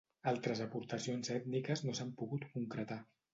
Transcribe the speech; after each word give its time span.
Altres 0.29 0.61
aportacions 0.63 1.29
ètniques 1.35 1.85
no 1.89 1.95
s'han 2.01 2.15
pogut 2.23 2.49
concretar. 2.57 2.99